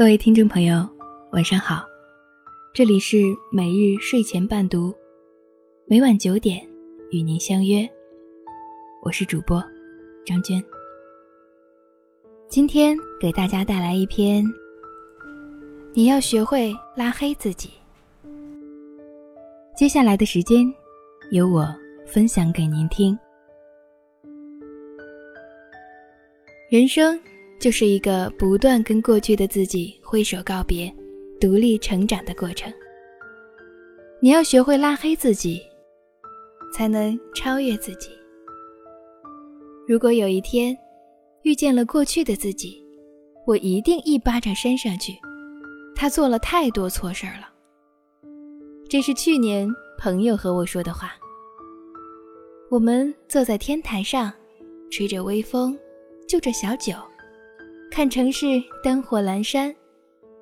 [0.00, 0.88] 各位听众朋友，
[1.32, 1.84] 晚上好，
[2.72, 3.18] 这里是
[3.52, 4.94] 每日睡前伴读，
[5.84, 6.66] 每晚九点
[7.10, 7.86] 与您相约，
[9.02, 9.62] 我是主播
[10.24, 10.64] 张娟。
[12.48, 14.42] 今天给大家带来一篇，
[15.92, 17.68] 你要学会拉黑自己。
[19.76, 20.64] 接下来的时间，
[21.30, 21.68] 由我
[22.06, 23.14] 分享给您听。
[26.70, 27.20] 人生。
[27.60, 30.92] 就是一个不断跟过去的自己挥手告别、
[31.38, 32.72] 独立成长的过程。
[34.18, 35.60] 你要学会拉黑自己，
[36.74, 38.08] 才能超越自己。
[39.86, 40.76] 如果有一天
[41.42, 42.82] 遇见了过去的自己，
[43.46, 45.12] 我一定一巴掌扇上去。
[45.94, 47.48] 他做了太多错事儿了。
[48.88, 51.12] 这是去年朋友和我说的话。
[52.70, 54.32] 我们坐在天台上，
[54.90, 55.78] 吹着微风，
[56.26, 56.94] 就着小酒。
[57.90, 58.46] 看城市
[58.84, 59.74] 灯火阑珊，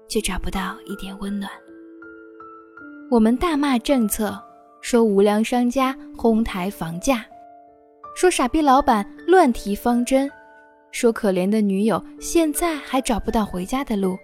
[0.06, 1.50] 却找不到一点温暖。
[3.10, 4.38] 我们大骂政策，
[4.82, 7.24] 说无良商家哄抬房价，
[8.14, 10.30] 说傻逼老板乱提方针，
[10.92, 14.18] 说可怜的女友现在还找不到回家的路，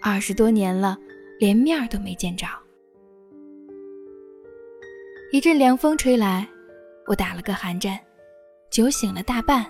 [0.00, 0.96] 二十多年了，
[1.40, 2.46] 连面儿都没见着。
[5.32, 6.48] 一阵凉风吹来，
[7.06, 7.98] 我打了个寒战，
[8.70, 9.66] 酒醒了大半。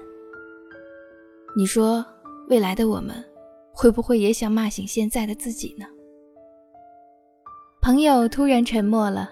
[1.57, 2.05] 你说？
[2.49, 3.25] 未来的我们，
[3.73, 5.87] 会不会也想骂醒现在的自己呢？
[7.81, 9.31] 朋友突然沉默了，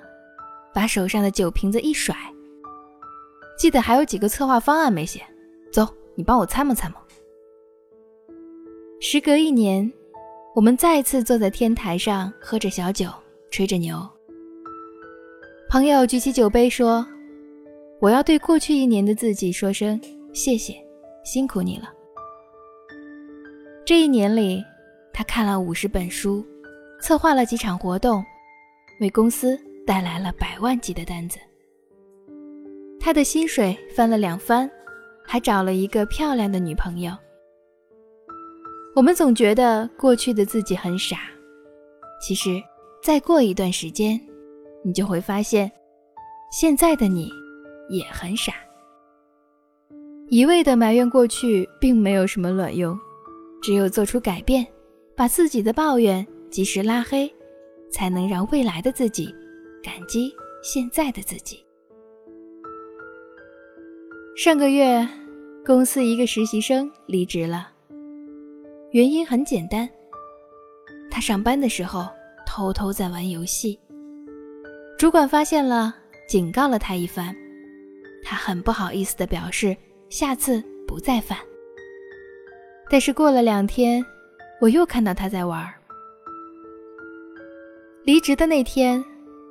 [0.75, 2.17] 把手上的酒瓶子一甩。
[3.59, 5.23] 记得还有几个策划方案没写，
[5.71, 6.97] 走，你帮我参谋参谋。
[9.01, 9.93] 时隔一年，
[10.55, 13.09] 我们再次坐在天台上，喝着小酒，
[13.51, 13.97] 吹着牛。
[15.69, 17.07] 朋友举起酒杯说
[18.01, 20.01] ：“我要对过去一年的自己说声
[20.33, 20.75] 谢谢，
[21.23, 21.93] 辛苦你了。”
[23.91, 24.65] 这一年里，
[25.13, 26.47] 他看了五十本书，
[27.01, 28.25] 策划了几场活动，
[29.01, 31.41] 为公司带来了百万级的单子。
[33.01, 34.71] 他的薪水翻了两番，
[35.27, 37.13] 还找了一个漂亮的女朋友。
[38.95, 41.23] 我们总觉得过去的自己很傻，
[42.23, 42.63] 其实
[43.03, 44.21] 再过一段时间，
[44.85, 45.69] 你就会发现，
[46.53, 47.29] 现在的你
[47.89, 48.53] 也很傻。
[50.29, 52.97] 一味的埋怨过去，并没有什么卵用。
[53.63, 54.67] 只有做出改变，
[55.15, 57.31] 把自己的抱怨及时拉黑，
[57.91, 59.35] 才能让未来的自己
[59.83, 60.33] 感激
[60.63, 61.65] 现在的自己。
[64.37, 65.07] 上个月，
[65.67, 67.71] 公司一个实习生离职了，
[68.93, 69.89] 原因很简单，
[71.11, 72.09] 他上班的时候
[72.47, 73.79] 偷偷在玩游戏，
[74.97, 75.95] 主管发现了，
[76.27, 77.37] 警告了他一番，
[78.25, 79.77] 他很不好意思的表示
[80.09, 81.39] 下次不再犯。
[82.91, 84.05] 但是过了两天，
[84.61, 85.65] 我又看到他在玩。
[88.03, 89.03] 离职的那天，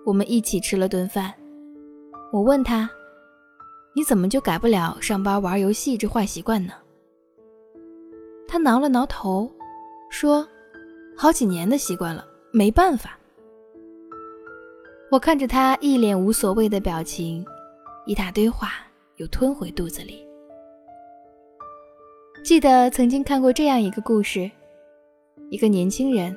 [0.05, 1.33] 我们一起吃了顿饭。
[2.33, 2.89] 我问他
[3.95, 6.73] ：“你怎么就改不了上班玩游戏这坏习惯呢？”
[8.45, 9.49] 他挠了挠头，
[10.09, 10.45] 说
[11.15, 13.17] ：“好几年的习惯了，没办法。”
[15.09, 17.45] 我看着他一脸无所谓的表情，
[18.05, 18.73] 一大堆话
[19.15, 20.27] 又吞回肚子里。
[22.43, 24.49] 记得曾经看过这样一个故事：
[25.49, 26.35] 一个年轻人，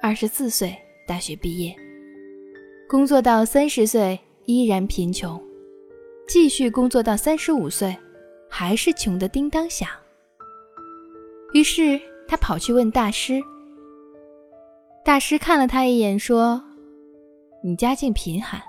[0.00, 0.74] 二十四岁
[1.06, 1.74] 大学毕业，
[2.88, 5.40] 工作到三十岁依然贫穷，
[6.28, 7.94] 继续工作到三十五岁，
[8.48, 9.88] 还是穷得叮当响。
[11.52, 13.42] 于是他跑去问大师，
[15.04, 16.62] 大师看了他一眼，说
[17.62, 18.62] ：“你家境贫寒。”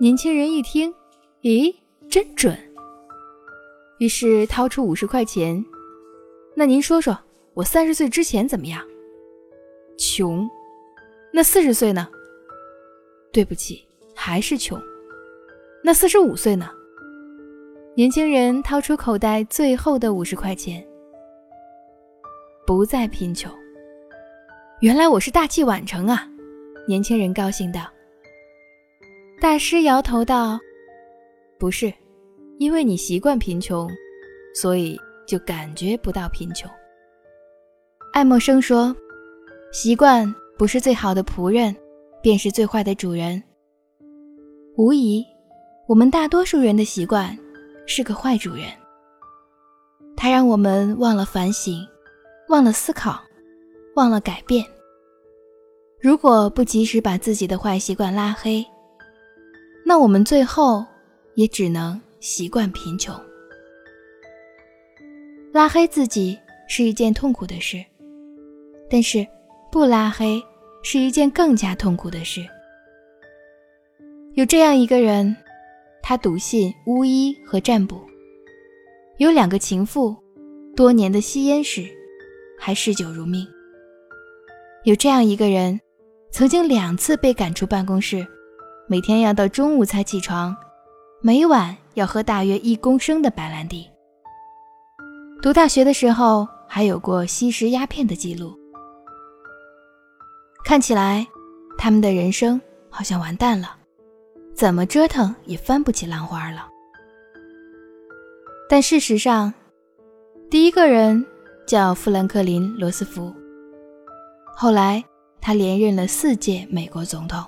[0.00, 0.92] 年轻人一听，
[1.42, 1.72] 咦，
[2.08, 2.58] 真准。
[3.98, 5.64] 于是掏出五十块钱，
[6.54, 7.16] 那您说说，
[7.54, 8.84] 我三十岁之前怎么样？
[9.96, 10.48] 穷。
[11.32, 12.08] 那四十岁呢？
[13.32, 14.80] 对不起，还是穷。
[15.82, 16.70] 那四十五岁呢？
[17.96, 20.84] 年轻人掏出口袋最后的五十块钱，
[22.66, 23.50] 不再贫穷。
[24.80, 26.28] 原来我是大器晚成啊！
[26.88, 27.82] 年轻人高兴道。
[29.40, 30.58] 大师摇头道
[31.58, 31.92] ：“不是。”
[32.58, 33.90] 因为你习惯贫穷，
[34.54, 36.70] 所以就感觉不到贫穷。
[38.12, 38.94] 爱默生说
[39.72, 41.74] ：“习惯不是最好的仆人，
[42.22, 43.42] 便是最坏的主人。”
[44.76, 45.24] 无疑，
[45.88, 47.36] 我们大多数人的习惯
[47.86, 48.66] 是个坏主人。
[50.16, 51.84] 它让我们忘了反省，
[52.48, 53.20] 忘了思考，
[53.96, 54.64] 忘了改变。
[56.00, 58.64] 如果不及时把自己的坏习惯拉黑，
[59.84, 60.84] 那我们最后
[61.34, 62.00] 也只能。
[62.24, 63.14] 习惯贫穷，
[65.52, 67.84] 拉黑自己是一件痛苦的事，
[68.88, 69.26] 但是
[69.70, 70.42] 不拉黑
[70.82, 72.40] 是一件更加痛苦的事。
[74.32, 75.36] 有这样一个人，
[76.02, 78.00] 他笃信巫医和占卜，
[79.18, 80.16] 有两个情妇，
[80.74, 81.86] 多年的吸烟史，
[82.58, 83.46] 还嗜酒如命。
[84.84, 85.78] 有这样一个人，
[86.30, 88.26] 曾经两次被赶出办公室，
[88.88, 90.56] 每天要到中午才起床，
[91.26, 93.88] 每晚要喝大约一公升的白兰地。
[95.40, 98.54] 读大学的时候，还有过吸食鸦片的记录。
[100.66, 101.26] 看起来，
[101.78, 102.60] 他们的人生
[102.90, 103.74] 好像完蛋了。
[104.54, 106.68] 怎么折腾也翻不起浪花了。
[108.68, 109.50] 但事实上，
[110.50, 111.24] 第一个人
[111.66, 113.34] 叫富兰克林·罗斯福，
[114.54, 115.02] 后来
[115.40, 117.42] 他连任了四届美国总统。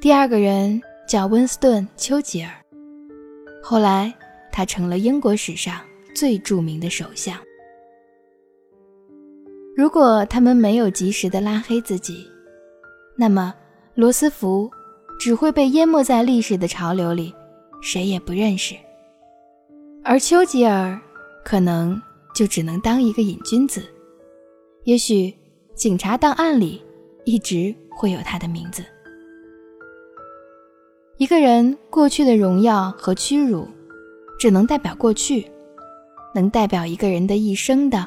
[0.00, 2.52] 第二个人叫温斯顿·丘吉尔，
[3.62, 4.14] 后来
[4.52, 5.80] 他成了英国史上
[6.14, 7.36] 最著名的首相。
[9.74, 12.28] 如果他们没有及时的拉黑自己，
[13.16, 13.54] 那么
[13.94, 14.70] 罗斯福。
[15.20, 17.34] 只会被淹没在历史的潮流里，
[17.82, 18.76] 谁也不认识。
[20.04, 20.96] 而丘吉尔
[21.44, 22.00] 可能
[22.32, 23.82] 就只能当一个瘾君子，
[24.84, 25.34] 也许
[25.74, 26.80] 警察档案里
[27.24, 28.84] 一直会有他的名字。
[31.18, 33.66] 一个人过去的荣耀和屈辱，
[34.38, 35.50] 只能代表过去，
[36.32, 38.06] 能代表一个人的一生的，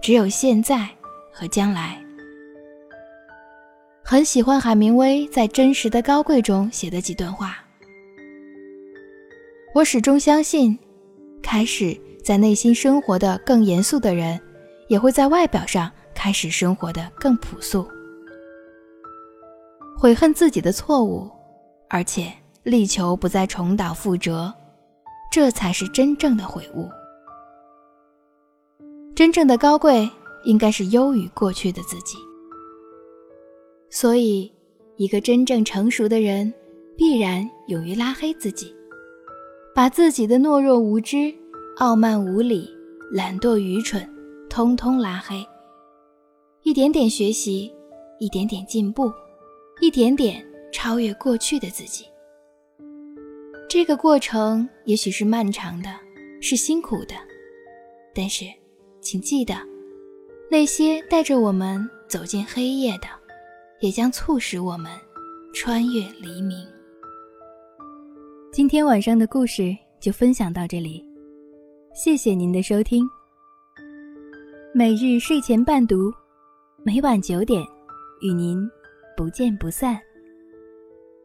[0.00, 0.88] 只有现在
[1.32, 2.00] 和将来。
[4.04, 7.56] 很喜欢海明威在《真实的高贵》中写的几段话。
[9.74, 10.78] 我始终相信，
[11.42, 14.40] 开始在内心生活的更严肃的人，
[14.86, 17.84] 也会在外表上开始生活的更朴素。
[19.98, 21.28] 悔恨自己的错误，
[21.90, 22.32] 而且
[22.62, 24.52] 力求不再重蹈覆辙，
[25.30, 26.88] 这才是真正的悔悟。
[29.14, 30.08] 真正的高贵，
[30.44, 32.16] 应该是优于过去的自己。
[33.90, 34.50] 所以，
[34.96, 36.54] 一个真正成熟的人，
[36.96, 38.72] 必然勇于拉黑自己，
[39.74, 41.34] 把自己的懦弱无知、
[41.78, 42.70] 傲慢无礼、
[43.10, 44.08] 懒惰愚蠢，
[44.48, 45.44] 通通拉黑。
[46.62, 47.72] 一点点学习，
[48.20, 49.12] 一点点进步，
[49.80, 52.06] 一点点超越过去的自己。
[53.68, 55.90] 这个过程也许是漫长的，
[56.40, 57.14] 是辛苦的，
[58.14, 58.44] 但是，
[59.00, 59.54] 请记得，
[60.50, 63.08] 那些带着我们走进黑夜的。
[63.80, 64.92] 也将促使我们
[65.54, 66.66] 穿越黎明。
[68.52, 71.02] 今天晚上的故事就分享到这里，
[71.94, 73.08] 谢谢您的收听。
[74.74, 76.12] 每日睡前伴读，
[76.84, 77.64] 每晚九点
[78.20, 78.70] 与您
[79.16, 79.98] 不见不散。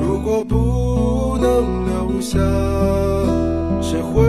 [0.00, 2.38] 如果不能留下，
[3.80, 4.22] 谁会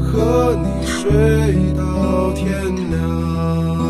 [0.00, 2.50] 和你睡到天
[2.90, 3.81] 亮？